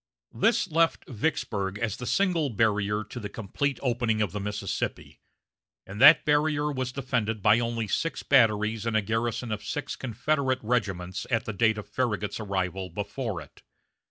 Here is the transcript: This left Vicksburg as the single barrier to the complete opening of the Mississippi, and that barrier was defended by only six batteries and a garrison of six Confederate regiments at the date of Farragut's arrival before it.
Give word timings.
This 0.33 0.67
left 0.67 1.07
Vicksburg 1.07 1.77
as 1.77 1.97
the 1.97 2.07
single 2.07 2.49
barrier 2.49 3.03
to 3.03 3.19
the 3.19 3.29
complete 3.29 3.79
opening 3.83 4.19
of 4.19 4.31
the 4.31 4.39
Mississippi, 4.39 5.19
and 5.85 6.01
that 6.01 6.25
barrier 6.25 6.71
was 6.71 6.91
defended 6.91 7.43
by 7.43 7.59
only 7.59 7.87
six 7.87 8.23
batteries 8.23 8.87
and 8.87 8.97
a 8.97 9.03
garrison 9.03 9.51
of 9.51 9.63
six 9.63 9.95
Confederate 9.95 10.57
regiments 10.63 11.27
at 11.29 11.45
the 11.45 11.53
date 11.53 11.77
of 11.77 11.87
Farragut's 11.87 12.39
arrival 12.39 12.89
before 12.89 13.41
it. 13.41 13.61